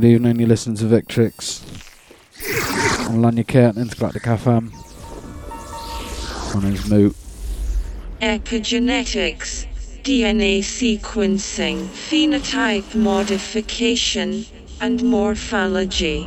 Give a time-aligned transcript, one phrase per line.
[0.00, 1.60] Good evening, you listen to Victrix.
[3.06, 4.72] I'm Lanya Kurt, Intergalactic FM.
[6.54, 7.14] My name's Moot.
[8.22, 9.66] Epigenetics,
[10.02, 14.46] DNA sequencing, phenotype modification,
[14.80, 16.26] and morphology.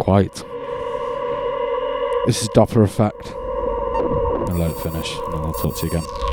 [0.00, 0.34] Quite.
[2.26, 3.36] This is Dopplereffekt.
[4.50, 6.23] I'll let it finish, and then I'll talk to you again.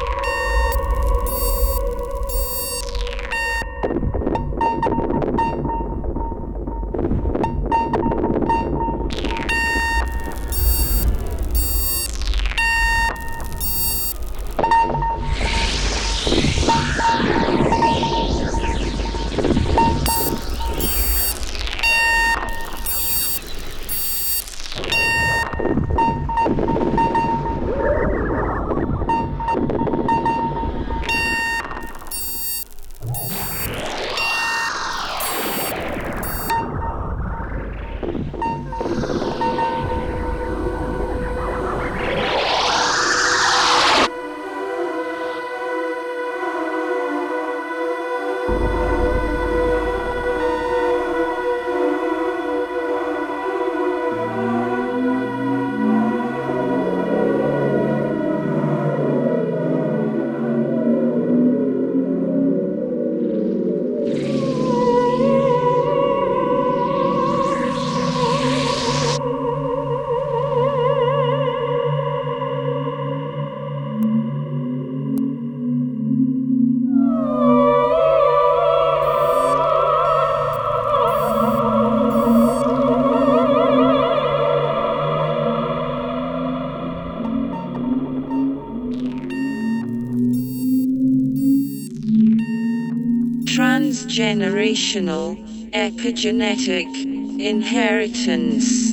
[94.91, 95.37] Generational,
[95.71, 98.90] epigenetic, inheritance.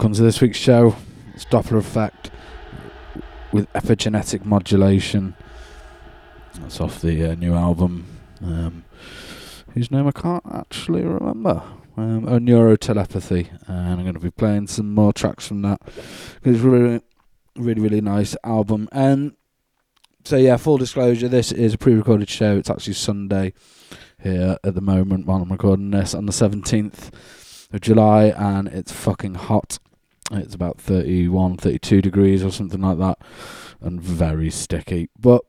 [0.00, 0.96] Welcome to this week's show.
[1.34, 2.30] It's Dopplereffekt
[3.52, 5.36] with epigenetic modulation.
[6.54, 8.06] That's off the uh, new album,
[8.42, 8.86] um,
[9.74, 11.62] whose name I can't actually remember.
[11.98, 15.82] Um, oh, Neurotelepathy, and I'm going to be playing some more tracks from that.
[16.44, 17.02] It's really,
[17.56, 18.88] really, really nice album.
[18.92, 19.36] And
[20.24, 22.56] so, yeah, full disclosure, this is a pre-recorded show.
[22.56, 23.52] It's actually Sunday
[24.22, 27.10] here at the moment while I'm recording this on the 17th
[27.70, 29.78] of July, and it's fucking hot.
[30.30, 33.18] It's about 31, 32 degrees or something like that,
[33.80, 35.10] and very sticky.
[35.18, 35.42] But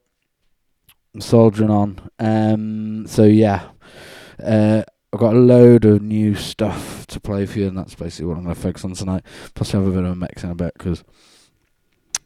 [1.13, 2.09] I'm soldiering on.
[2.19, 3.69] Um, so yeah,
[4.43, 4.83] uh,
[5.13, 8.37] I've got a load of new stuff to play for you, and that's basically what
[8.37, 9.23] I'm going to focus on tonight.
[9.53, 11.03] Plus, I have a bit of a mix in a bit because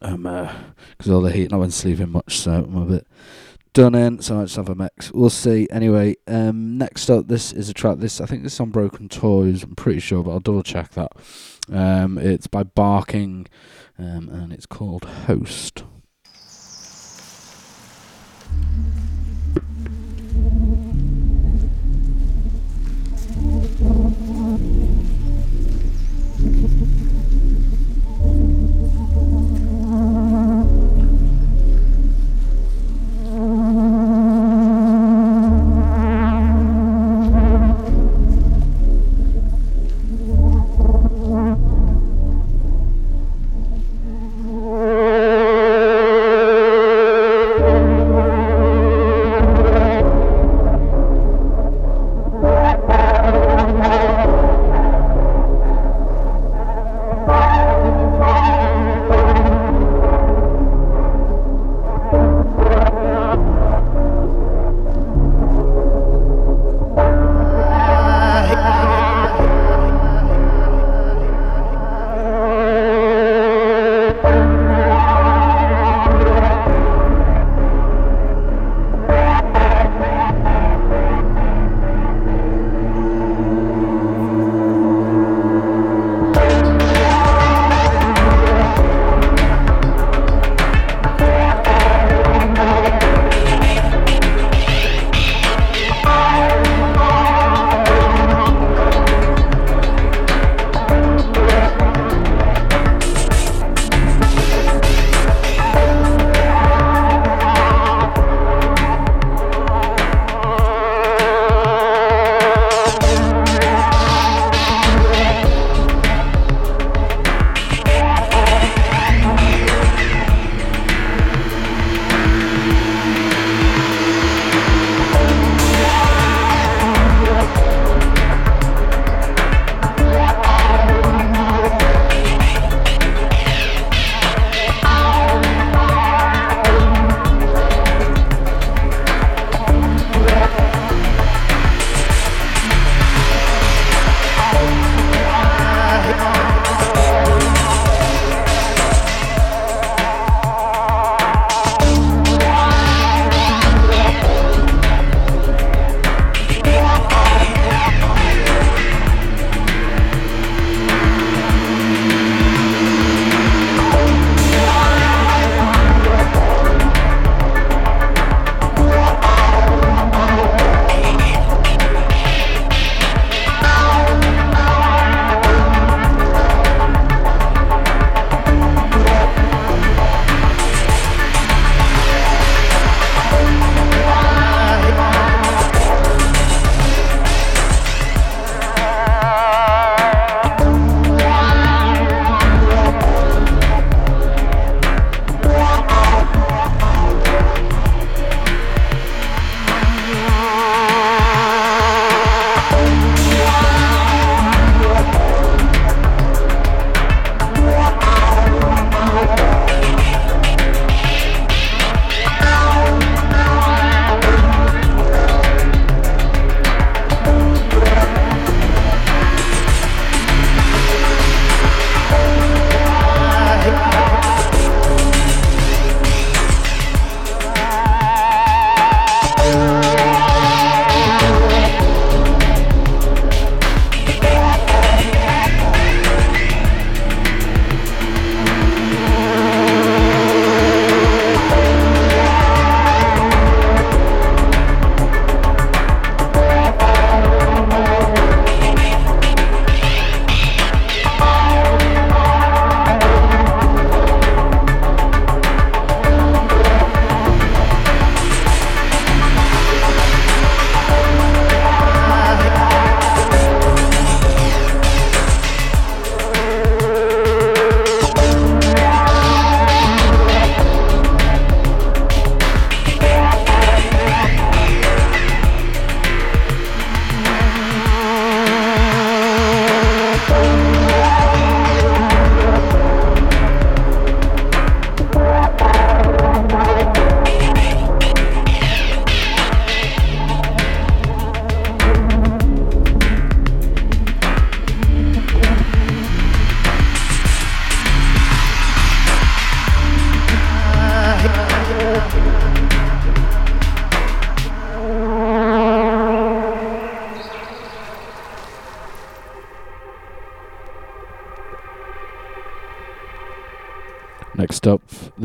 [0.00, 3.06] um, because uh, all the heat, and I've been sleeping much, so I'm a bit
[3.72, 4.20] done in.
[4.20, 5.12] So I just have a mix.
[5.12, 5.66] We'll see.
[5.70, 7.98] Anyway, um, next up, this is a track.
[7.98, 9.62] This I think this is on Broken Toys.
[9.62, 11.12] I'm pretty sure, but I'll double check that.
[11.72, 13.46] Um, it's by Barking,
[13.98, 15.82] um, and it's called Host.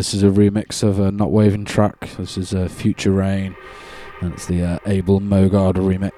[0.01, 2.09] this is a remix of a Not Waving track.
[2.17, 3.55] This is uh, Future Rain,
[4.19, 6.10] and it's the uh, Abul Mogard remix.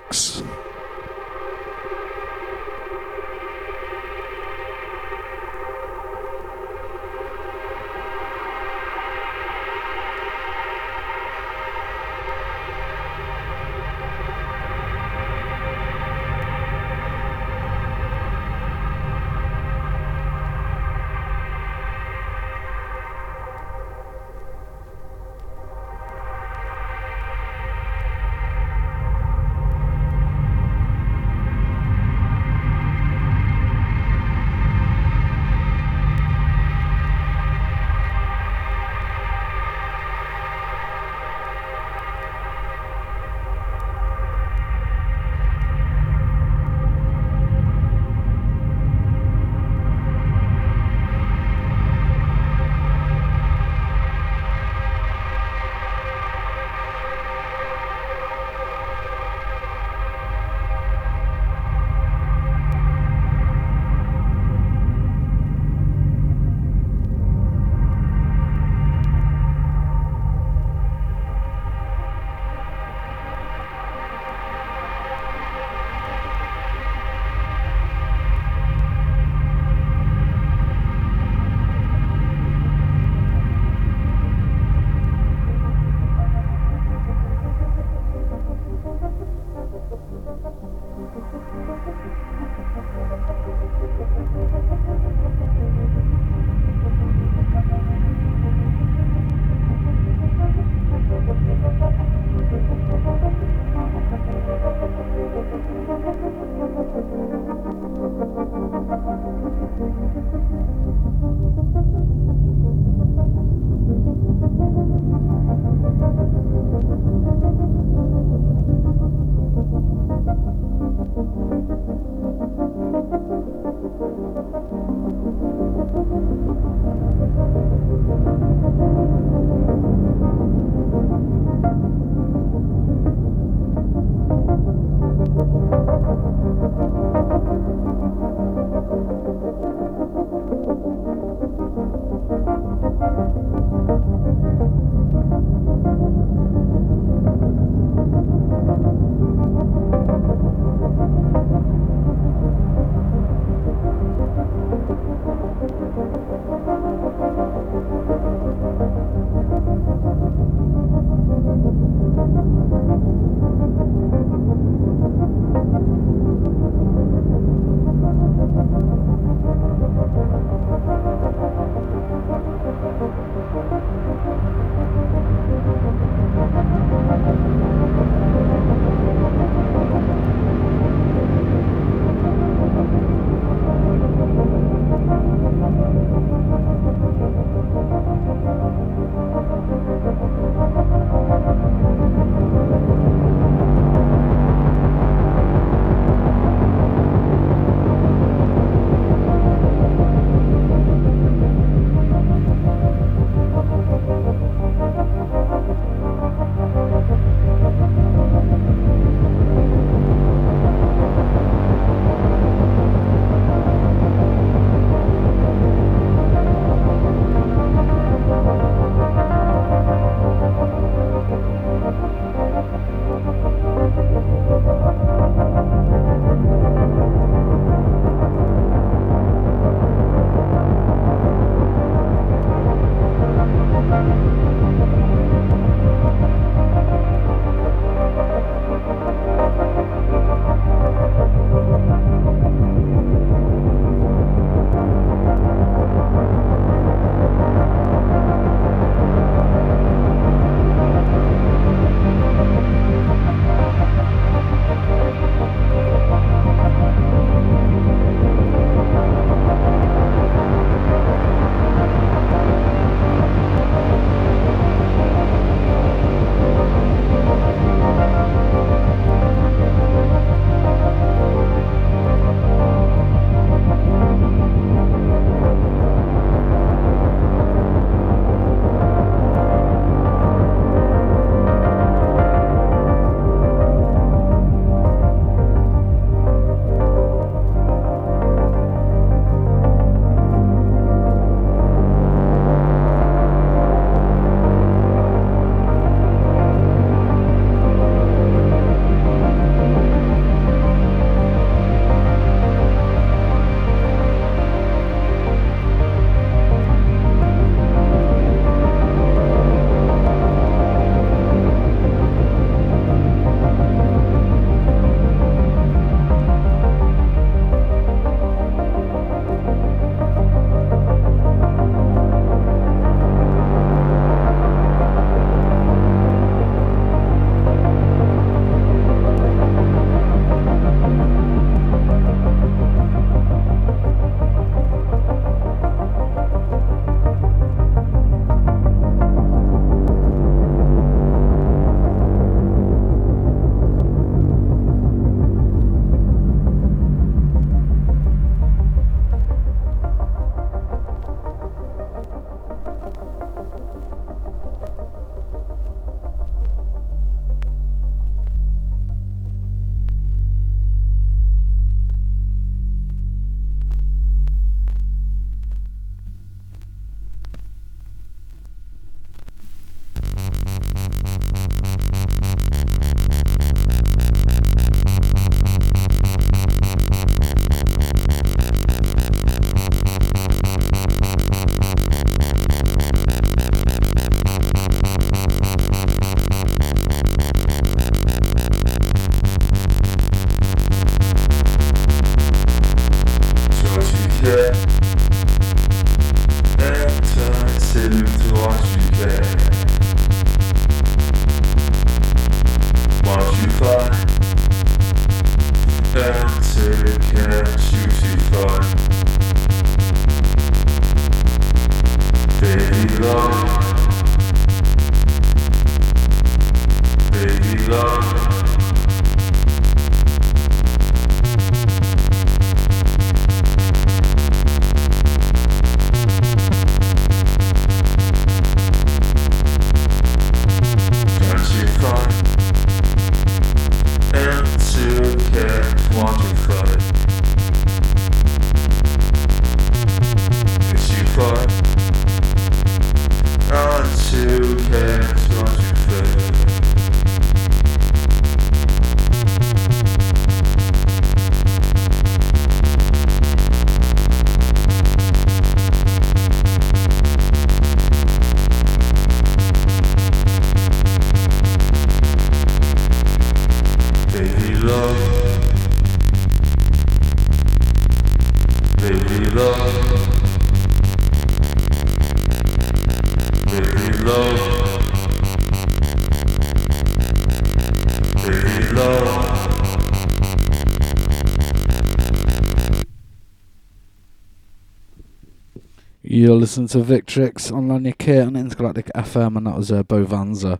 [486.23, 490.05] You're listening to Victrix on Lanyard Kit on Intergalactic FM, and that was uh, Beau
[490.05, 490.53] Wanzer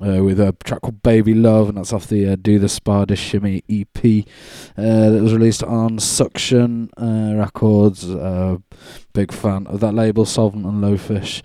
[0.00, 3.14] uh, with a track called Baby Love, and that's off the uh, Do the Spider
[3.14, 4.26] Shimmy EP
[4.76, 8.10] uh, that was released on Suction uh, Records.
[8.10, 8.56] Uh,
[9.12, 11.44] big fan of that label, Solvent and Lowfish.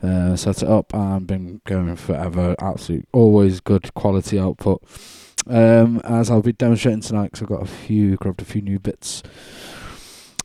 [0.00, 2.54] Uh, set it up and been going forever.
[2.60, 4.80] Absolutely, always good quality output.
[5.48, 8.78] Um, as I'll be demonstrating tonight, because I've got a few, grabbed a few new
[8.78, 9.24] bits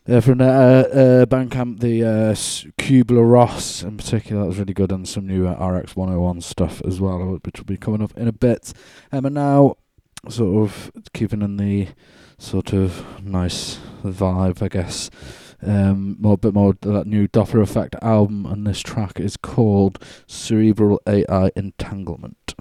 [0.07, 2.33] uh, from the uh, uh, Bandcamp, the uh,
[2.81, 7.39] Kübler-Ross in particular, that was really good, and some new uh, RX-101 stuff as well,
[7.43, 8.73] which will be coming up in a bit.
[9.11, 9.75] Um, and now,
[10.29, 11.89] sort of keeping in the
[12.37, 15.09] sort of nice vibe, I guess.
[15.61, 21.51] Um, more bit more that new Dopplereffekt album, and this track is called Cerebral AI
[21.55, 22.55] Entanglement.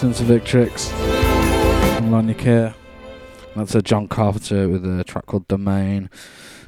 [0.00, 0.90] Listening to Victrix
[1.96, 2.72] from Lanyakir.
[3.56, 6.08] That's a John Carpenter with a track called Domain.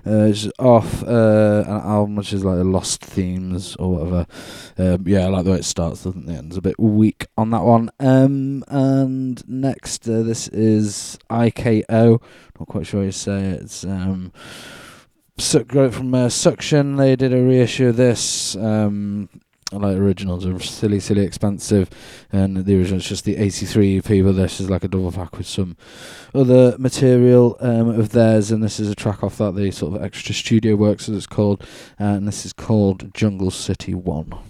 [0.04, 4.26] Uh, it's off uh, an album which is like Lost Themes or whatever.
[4.78, 6.44] Um, yeah, I like the way it starts, doesn't it?
[6.46, 7.92] It's a bit weak on that one.
[8.00, 12.20] Um, and next, uh, this is IKO.
[12.58, 13.62] Not quite sure how you say it.
[13.62, 14.32] It's um,
[15.38, 16.96] from uh, Suction.
[16.96, 18.56] They did a reissue of this.
[18.56, 19.28] Um,
[19.72, 21.88] like originals are silly, silly expensive,
[22.32, 25.46] and the original's just the 83 EP, but this is like a double pack with
[25.46, 25.76] some
[26.34, 30.02] other material um, of theirs, and this is a track off that, the sort of
[30.02, 31.64] extra studio works as it's called,
[31.98, 34.49] and this is called Jungle City 1.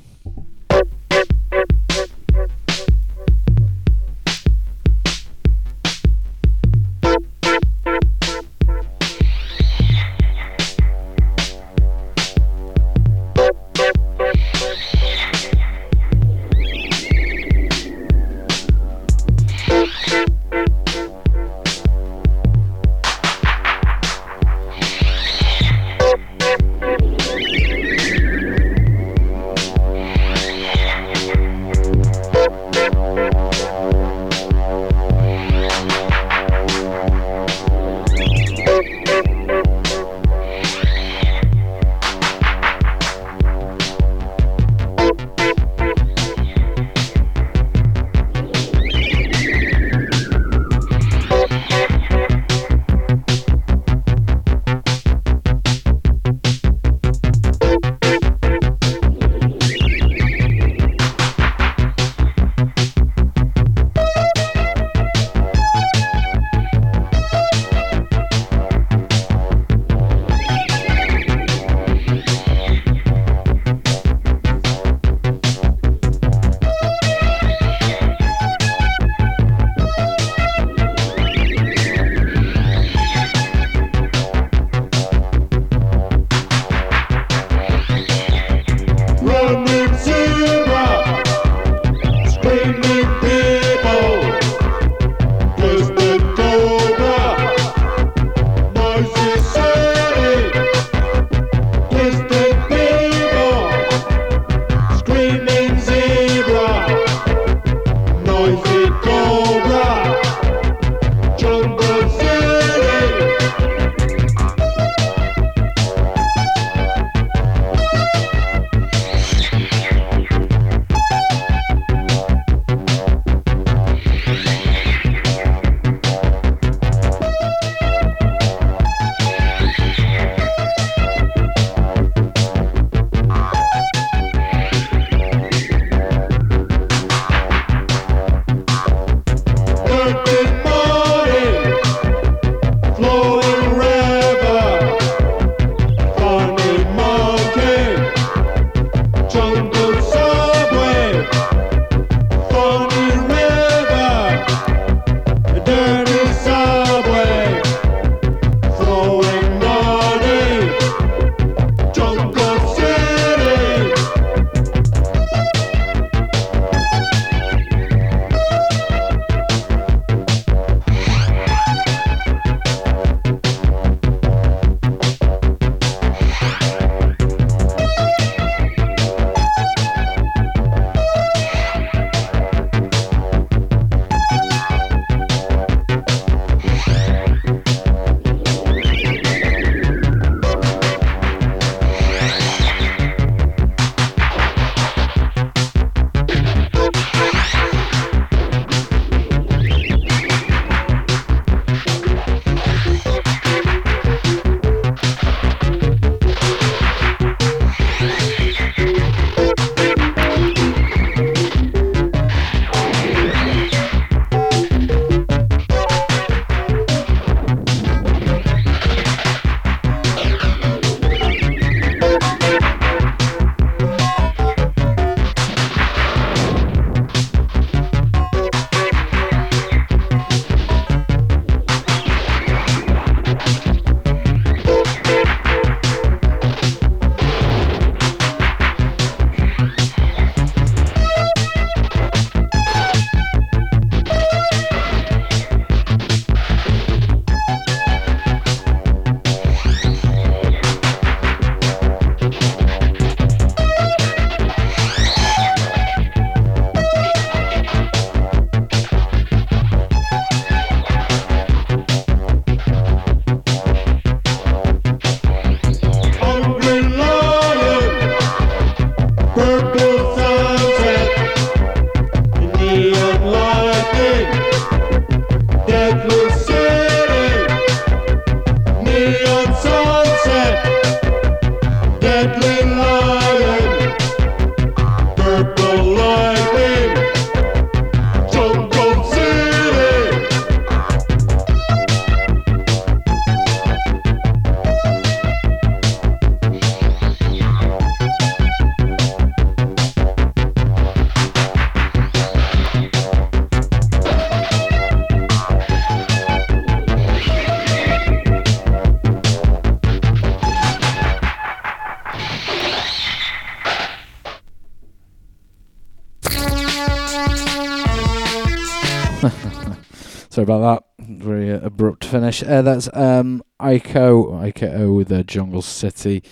[320.51, 321.07] About that.
[321.07, 322.43] Very uh, abrupt finish.
[322.43, 326.23] Uh, that's um, Iko, Iko with uh, Jungle City.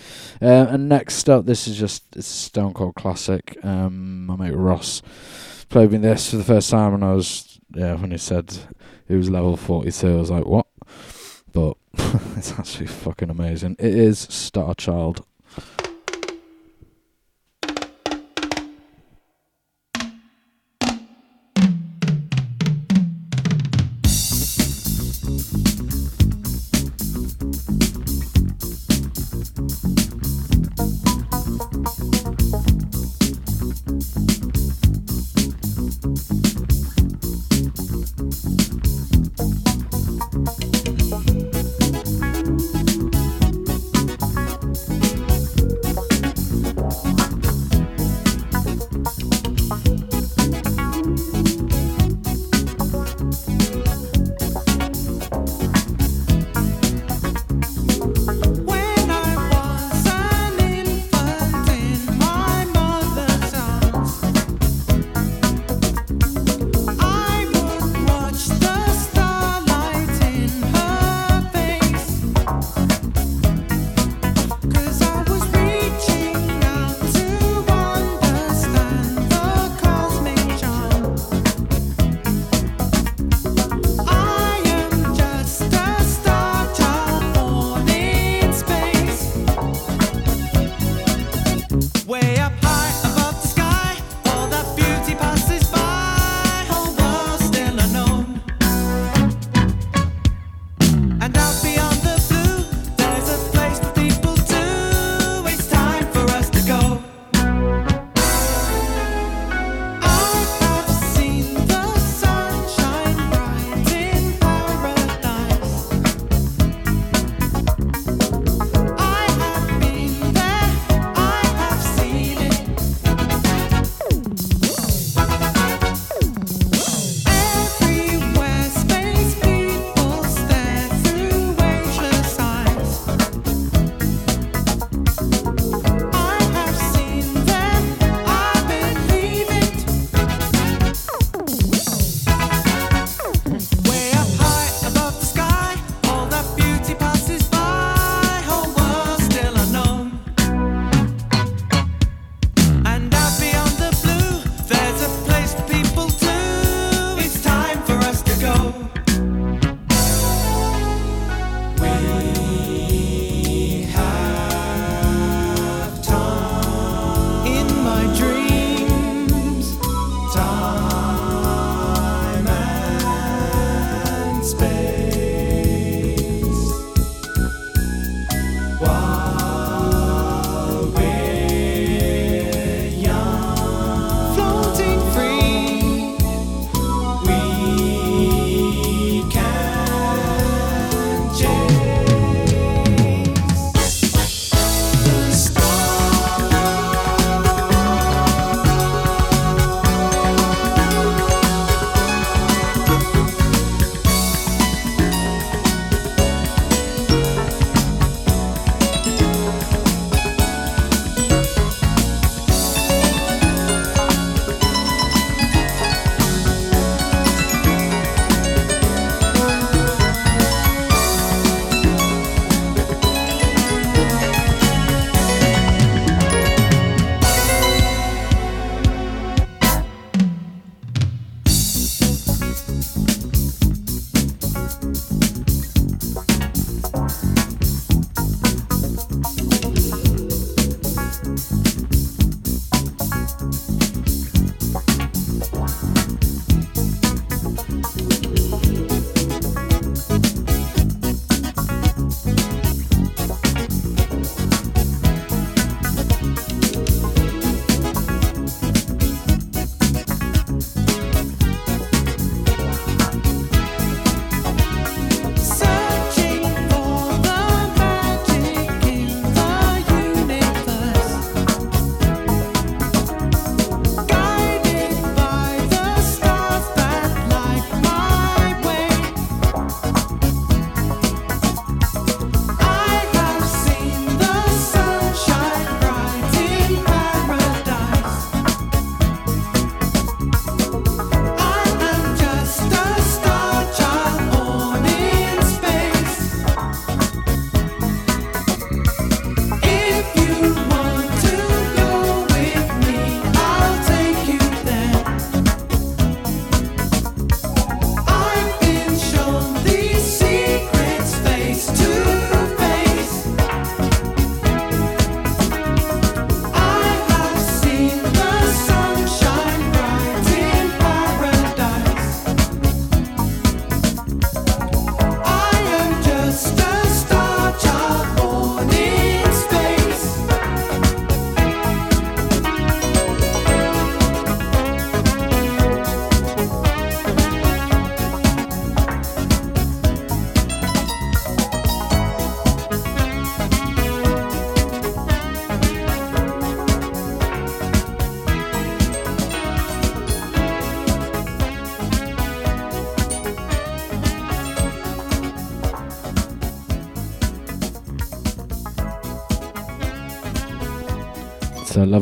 [0.43, 3.57] Uh, and next up, this is just it's a Stone Cold classic.
[3.63, 5.03] Um, my mate Ross
[5.69, 8.57] played me this for the first time, and I was yeah when he said
[9.09, 10.67] it was level forty two, I was like what?
[11.53, 11.77] But
[12.37, 13.77] it's actually fucking amazing.
[13.79, 15.25] It is Star Child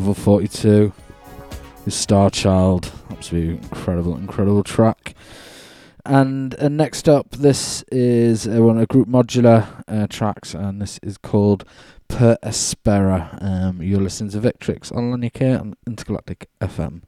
[0.07, 0.93] level 42
[1.85, 2.93] is Star Child.
[3.11, 5.17] Absolutely incredible, incredible track.
[6.05, 11.01] And uh, next up, this is uh, one of group modular uh, tracks, and this
[11.03, 11.65] is called
[12.07, 13.37] Per Aspera.
[13.43, 17.03] Um, you're listening to Victrix on Linear on Intergalactic FM.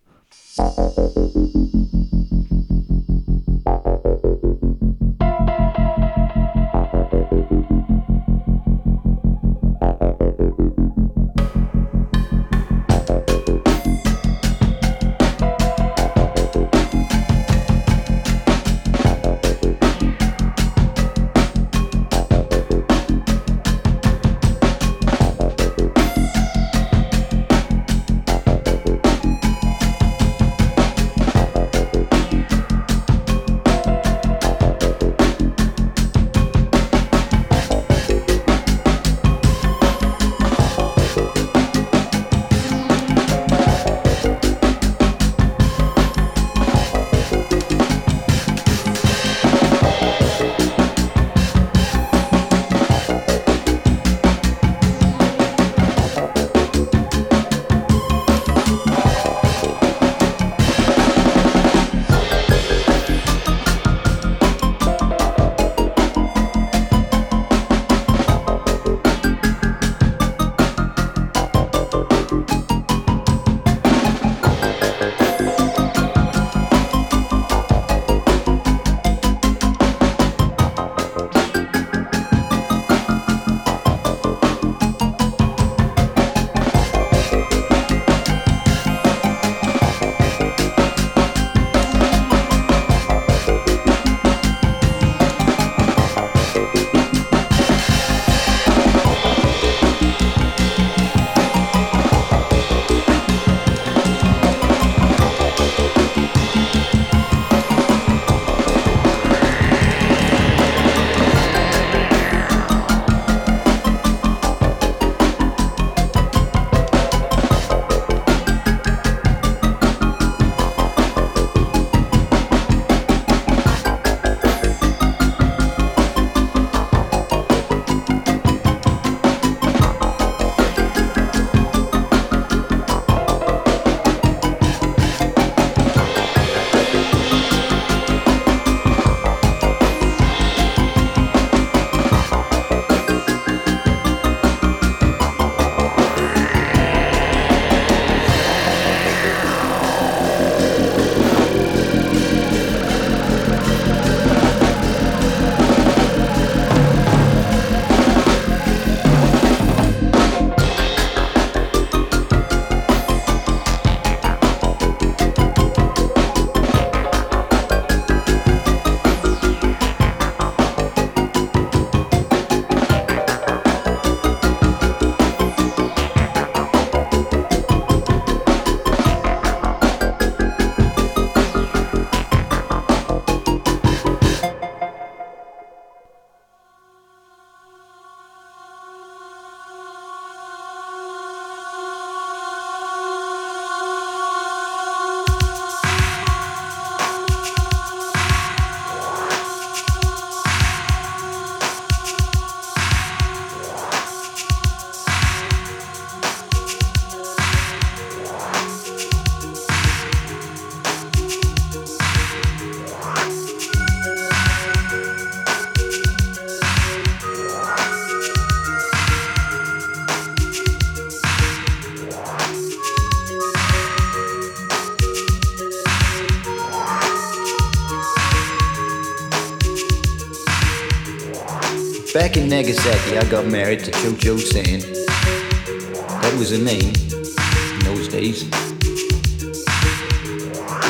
[232.49, 234.81] Nagasaki, I got married to Cho Cho San.
[234.81, 238.45] That was her name in those days.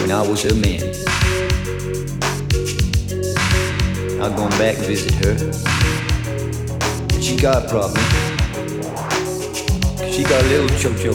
[0.01, 0.85] When I was her man.
[4.23, 5.33] I've gone back and visit her.
[7.15, 8.05] And she got a problem.
[10.13, 11.13] She got a little Cho Cho.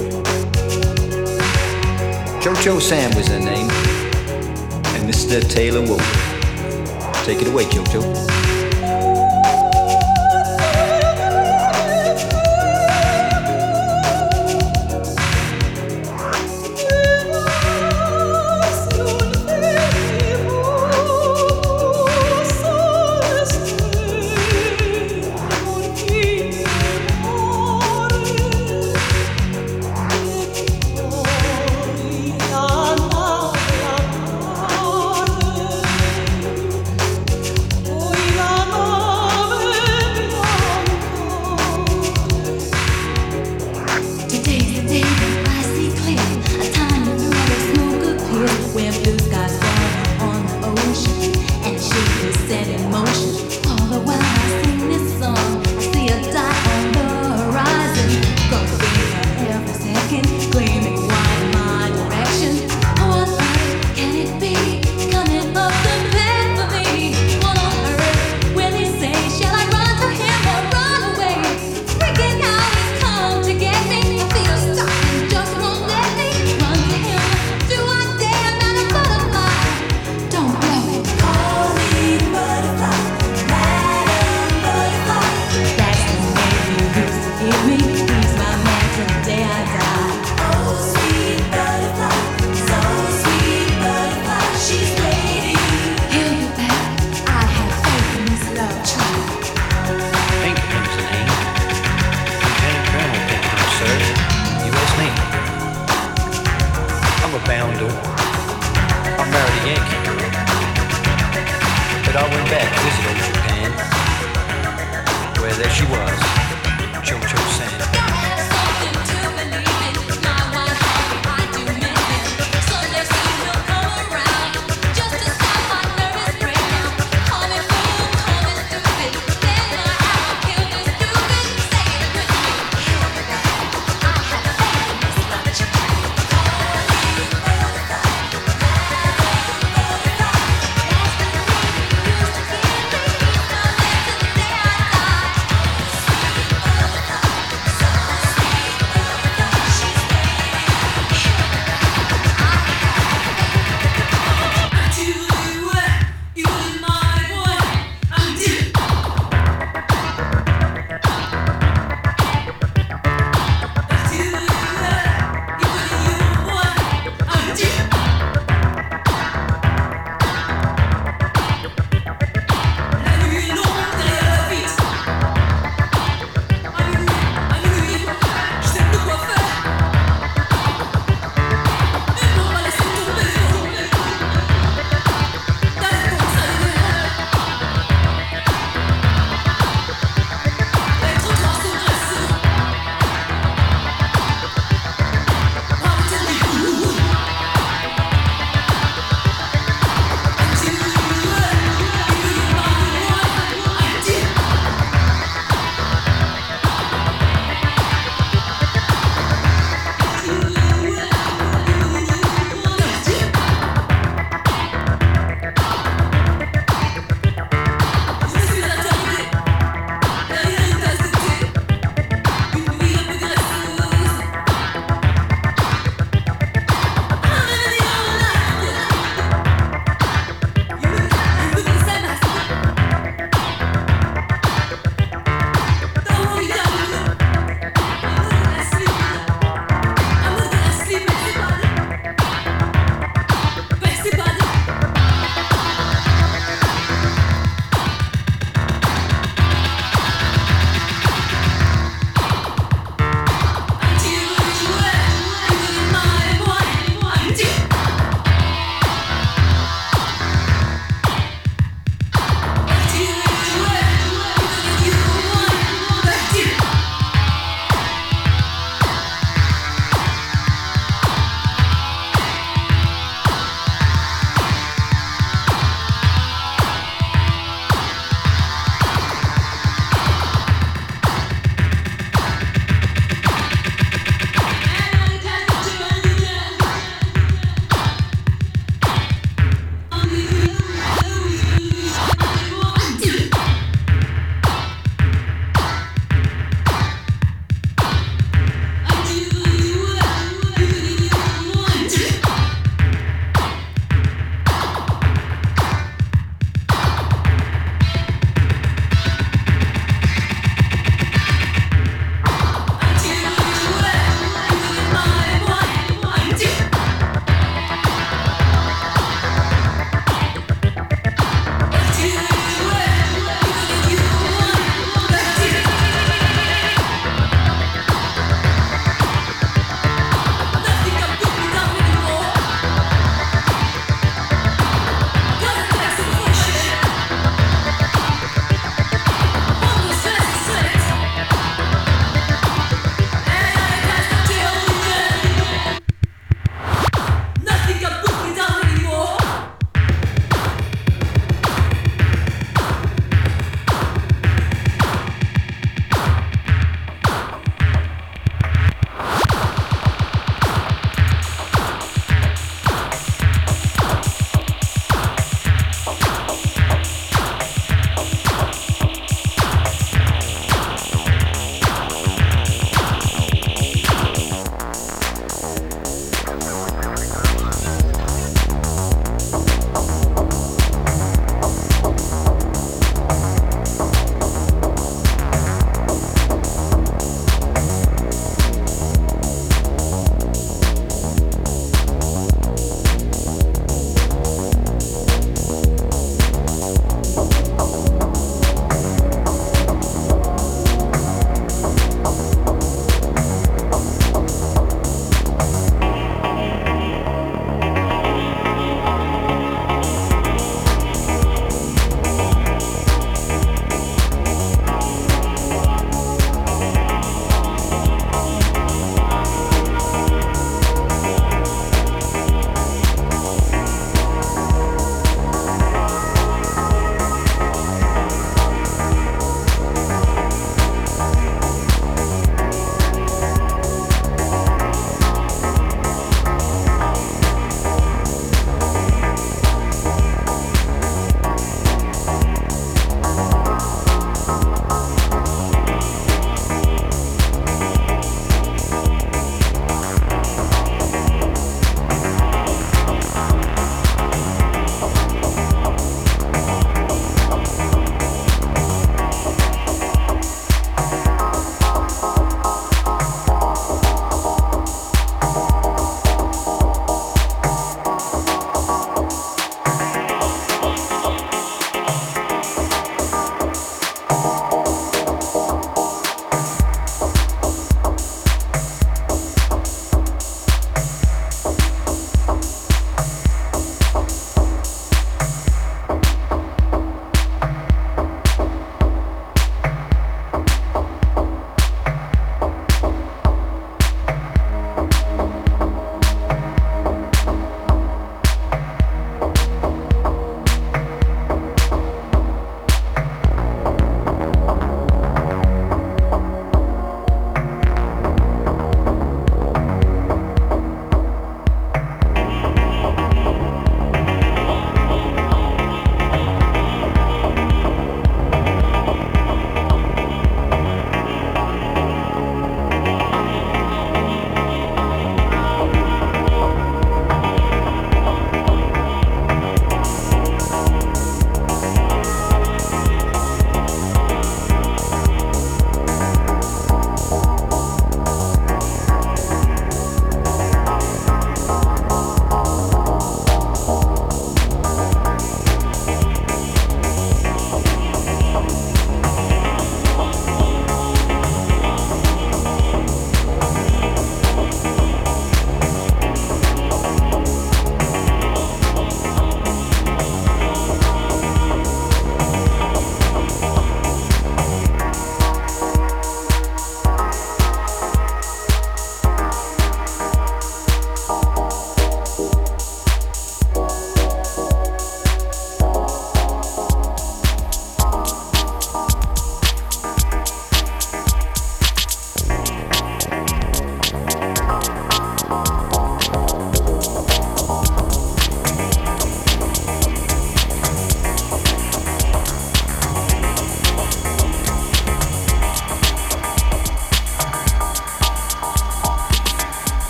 [2.42, 3.70] Cho Cho San was her name.
[4.92, 5.42] And Mr.
[5.50, 6.04] Taylor Wolf.
[7.24, 8.33] Take it away, Cho Cho.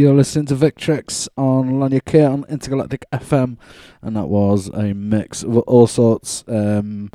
[0.00, 3.56] Listening to Victrix on Lanya K on Intergalactic FM,
[4.00, 7.10] and that was a mix of all sorts, um,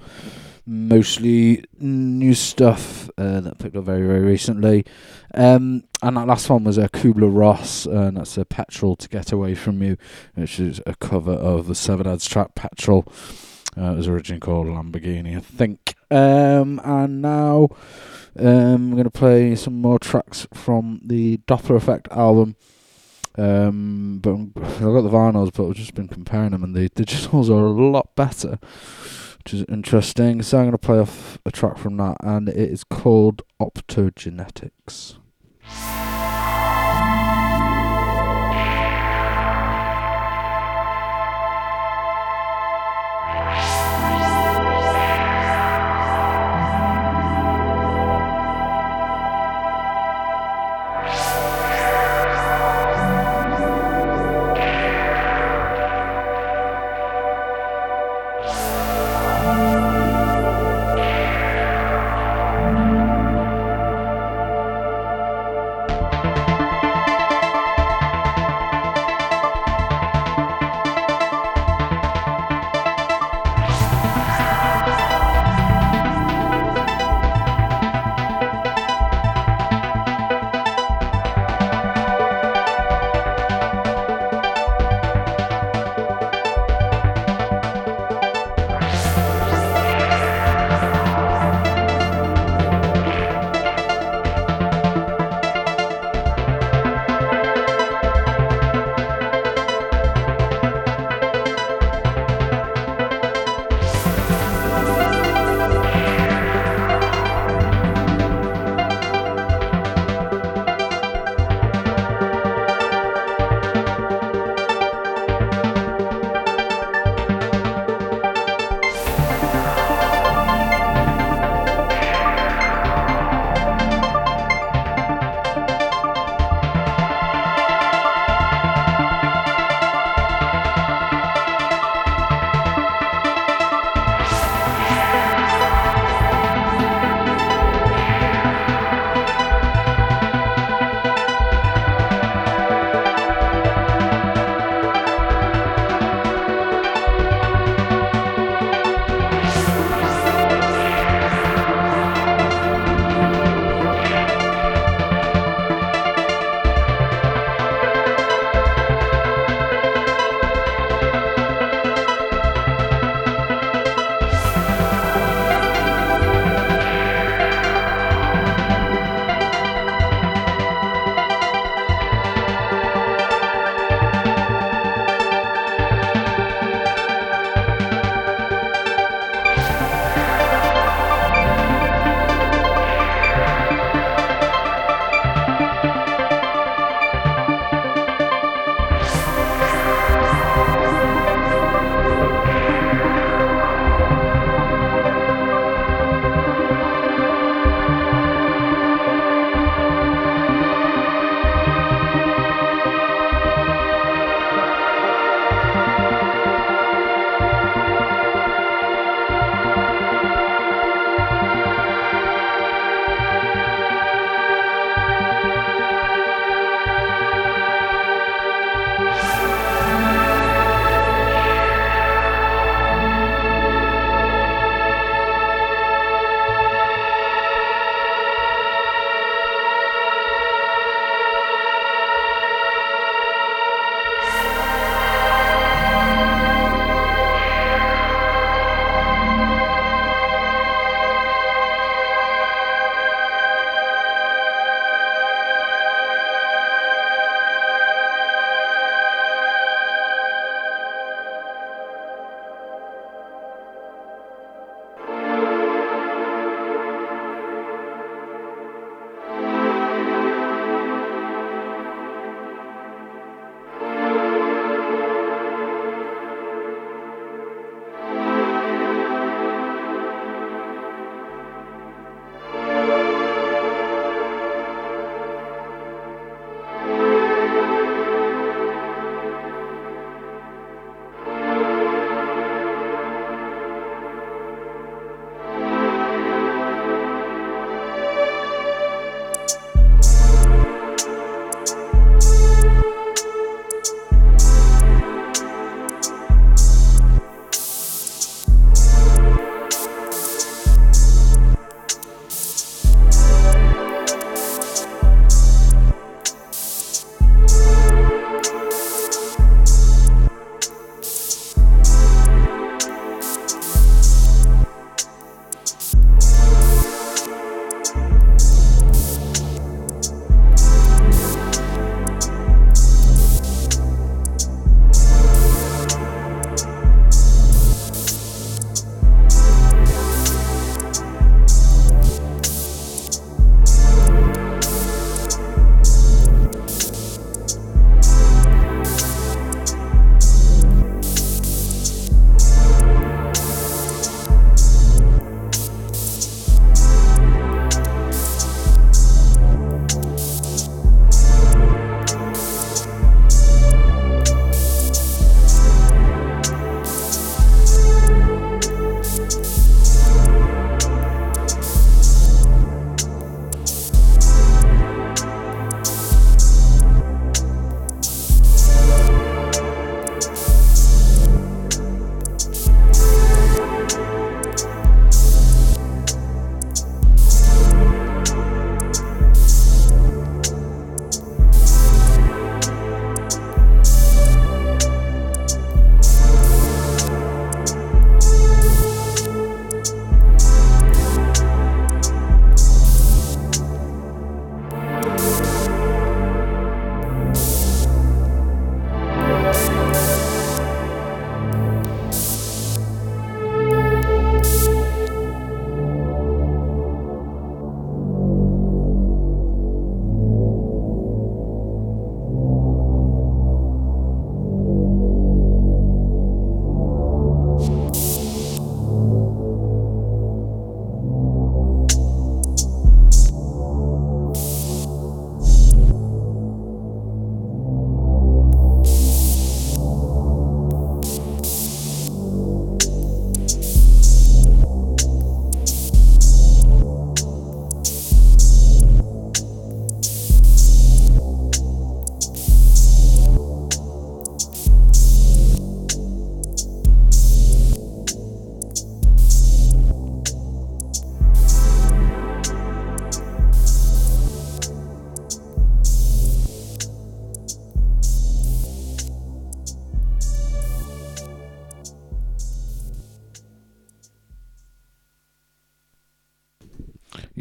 [0.65, 4.85] mostly new stuff uh, that picked up very, very recently.
[5.33, 9.55] Um, and that last one was a Kübler-Ross, and that's a Petrol to Get Away
[9.55, 9.95] From You,
[10.35, 13.05] which is a cover of the Severed track Petrol.
[13.77, 15.95] Uh, it was originally called Lamborghini, I think.
[16.11, 17.69] Um, and now
[18.37, 22.57] um, I'm going to play some more tracks from the Dopplereffekt album.
[23.35, 24.33] Um, but
[24.63, 27.71] I've got the vinyls, but I've just been comparing them, and the digitals are a
[27.71, 28.59] lot better,
[29.39, 30.41] which is interesting.
[30.41, 35.15] So I'm going to play off a track from that, and it is called Optogenetics.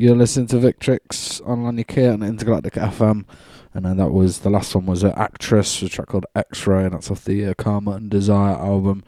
[0.02, 3.24] You're listening to Victrix on Lanyard and Intergalactic FM.
[3.72, 6.86] And then that was the last one was an actress, a track called X Ray,
[6.86, 9.04] and that's off the uh, Karma and Desire album.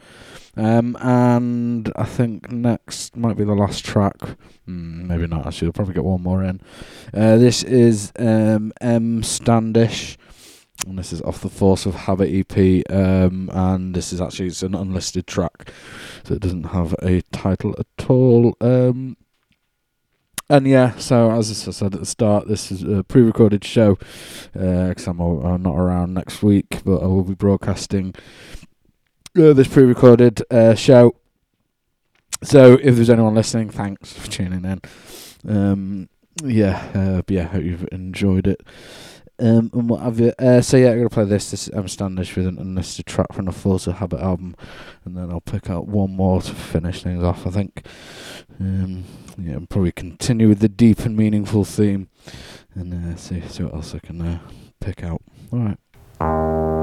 [0.56, 4.18] Um, and I think next might be the last track.
[4.68, 5.48] Mm, maybe not.
[5.48, 6.60] Actually, we'll probably get one more in.
[7.12, 10.16] Uh, this is um, M Standish,
[10.86, 12.88] and this is off the Force of Habit EP.
[12.88, 15.72] Um, and this is actually it's an unlisted track,
[16.22, 18.56] so it doesn't have a title at all.
[18.60, 19.16] Um,
[20.50, 23.96] and yeah, so as I said at the start, this is a pre-recorded show
[24.52, 28.14] because uh, I'm, I'm, not around next week, but I will be broadcasting
[29.38, 31.16] uh, this pre-recorded uh, show.
[32.42, 34.80] So if there's anyone listening, thanks for tuning in.
[35.48, 36.08] Um,
[36.42, 38.62] yeah, uh, yeah, hope you've enjoyed it.
[39.38, 40.32] Um, and what have you?
[40.38, 41.50] Uh, so yeah, I'm gonna play this.
[41.50, 44.54] This is M Standish with an unlisted track from the of Habit album,
[45.04, 47.46] and then I'll pick out one more to finish things off.
[47.46, 47.86] I think.
[48.60, 49.04] Um,
[49.36, 52.08] yeah, and probably continue with the deep and meaningful theme,
[52.74, 54.38] and uh, see see what else I can uh,
[54.80, 55.22] pick out.
[55.52, 55.58] All
[56.20, 56.73] right.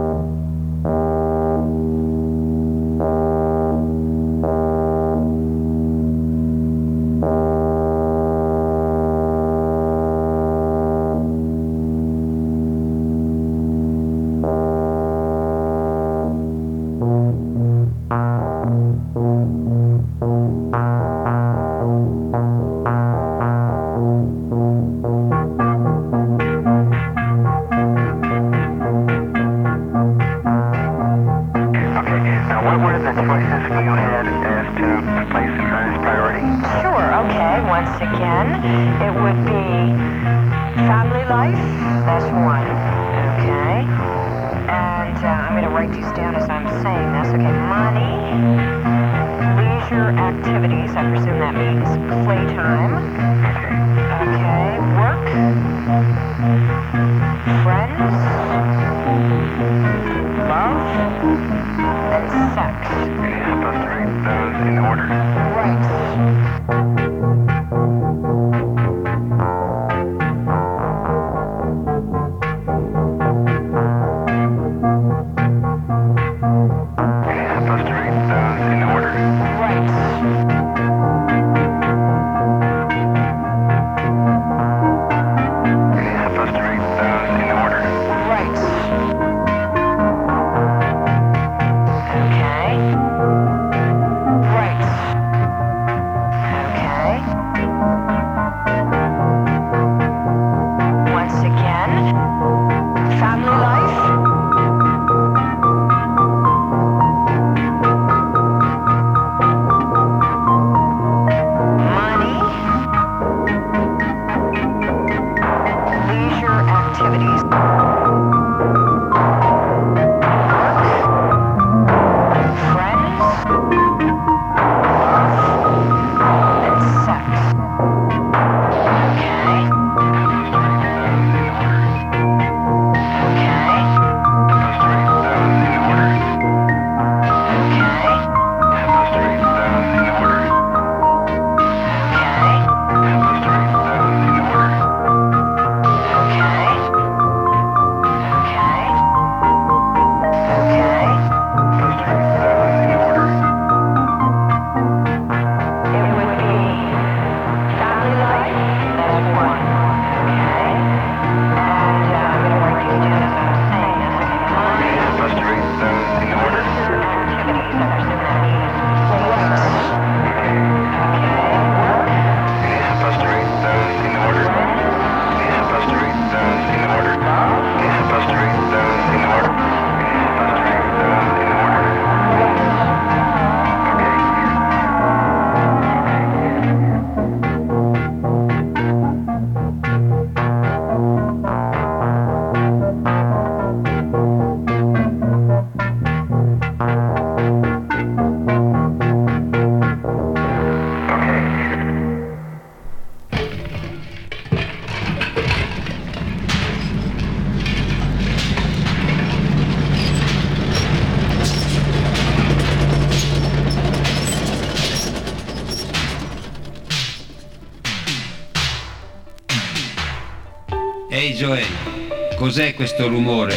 [222.82, 223.56] Questo rumore?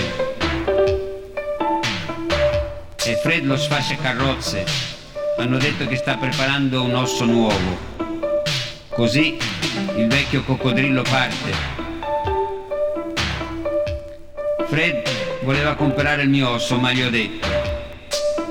[2.94, 4.66] È Fred lo sfascia carrozze.
[5.38, 7.78] Hanno detto che sta preparando un osso nuovo.
[8.90, 9.38] Così
[9.96, 11.52] il vecchio coccodrillo parte.
[14.66, 15.02] Fred
[15.40, 17.48] voleva comprare il mio osso, ma gli ho detto,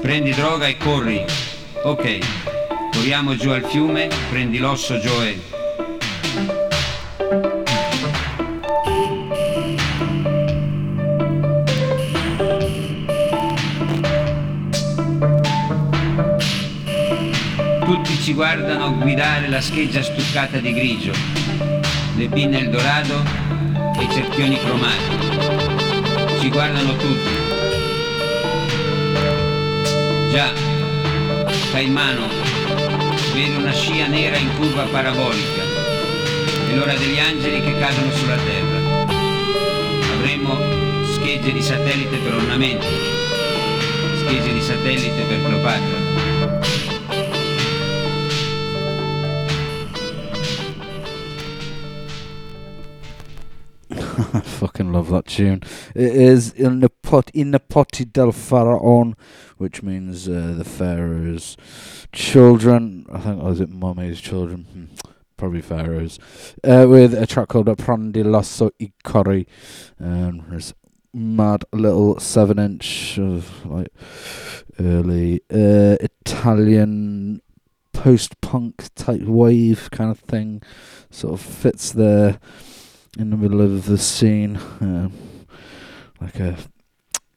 [0.02, 1.24] prendi droga e corri.
[1.84, 2.18] Ok,
[2.94, 5.53] corriamo giù al fiume, prendi l'osso Joe.
[18.74, 21.12] Guardano guidare la scheggia stuccata di grigio,
[22.16, 23.22] le pinne Eldorado
[24.00, 26.40] e i cerchioni cromati.
[26.40, 27.30] Ci guardano tutti.
[30.32, 30.52] Già,
[31.72, 32.28] Caimano,
[33.34, 35.62] vede una scia nera in curva parabolica.
[36.68, 39.06] È l'ora degli angeli che cadono sulla terra.
[40.14, 40.58] Avremo
[41.14, 42.88] schegge di satellite per ornamenti,
[44.26, 46.03] schegge di satellite per Cleopatra.
[54.94, 55.64] Love that tune.
[55.96, 59.16] It is in the pot in the Nipoti Del Faraone,
[59.58, 61.58] which means uh, the pharaoh's
[62.12, 63.08] children.
[63.12, 64.66] I think, or is it Mummy's children?
[64.72, 66.20] Hmm, Probably pharaohs.
[66.64, 69.48] Uh, with a track called Apprendi Lasso i Cori.
[70.00, 70.76] Um, there's
[71.12, 73.92] mad little seven inch of like
[74.80, 77.42] early uh, Italian
[77.94, 80.62] post punk type wave kind of thing.
[81.10, 82.38] Sort of fits there
[83.18, 85.14] in the middle of the scene, um,
[86.20, 86.58] like a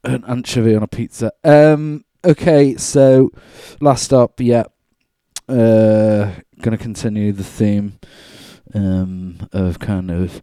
[0.05, 1.33] an anchovy on a pizza.
[1.45, 3.31] Um, okay, so
[3.81, 4.65] last up, yeah,
[5.49, 6.31] uh,
[6.61, 7.99] gonna continue the theme
[8.75, 10.43] um, of kind of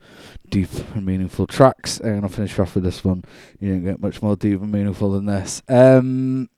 [0.49, 3.23] deep and meaningful tracks, and I'll finish off with this one.
[3.60, 5.61] You don't get much more deep and meaningful than this.
[5.68, 6.49] Um,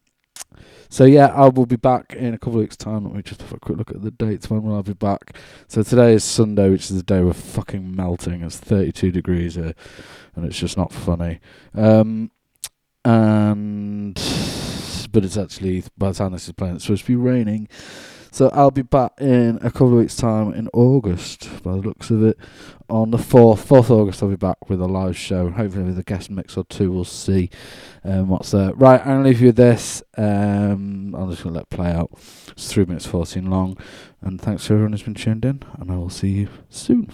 [0.90, 3.06] so yeah, I will be back in a couple of weeks' time.
[3.06, 5.38] Let me just have a quick look at the dates when will I be back.
[5.68, 8.41] So today is Sunday, which is the day we're fucking melting.
[8.41, 9.74] It's 32 degrees here,
[10.36, 11.40] and it's just not funny.
[11.74, 12.32] Um,
[13.03, 14.16] and
[15.12, 17.68] but it's actually by the time this is playing, it's supposed to be raining.
[18.36, 22.10] So I'll be back in a couple of weeks' time in August, by the looks
[22.10, 22.38] of it.
[22.90, 25.49] On the fourth, fourth August, I'll be back with a live show.
[25.52, 26.91] Hopefully, with a guest mix or two.
[26.91, 27.49] We'll see
[28.03, 28.74] um, what's there.
[28.74, 30.03] Right, I'm gonna leave you with this.
[30.18, 32.12] Um, I'm just gonna let it play out.
[32.49, 33.78] It's three minutes fourteen long,
[34.20, 35.64] and thanks to everyone who's been tuned in.
[35.80, 37.10] And I will see you soon.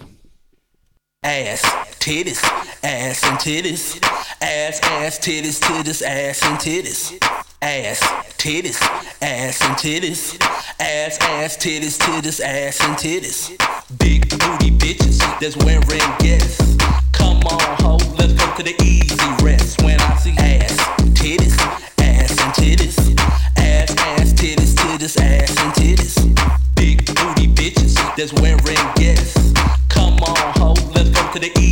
[1.22, 1.62] Ass,
[2.00, 2.42] titties,
[2.82, 4.02] ass and titties.
[4.42, 7.51] Ass, ass, titties, titties, ass and titties.
[7.62, 8.00] Ass,
[8.38, 8.82] titties,
[9.22, 10.36] ass and titties.
[10.80, 13.50] Ass, ass, titties, titties, ass and titties.
[14.00, 16.76] Big booty bitches that's wearing guests.
[17.12, 19.80] Come on, ho, let's go to the easy rest.
[19.82, 20.76] When I see ass,
[21.14, 21.56] titties,
[22.02, 22.98] ass and titties.
[23.56, 26.74] Ass, ass, titties, titties, ass and titties.
[26.74, 29.52] Big booty bitches that's wearing guests.
[29.88, 31.71] Come on, ho, let's go to the easy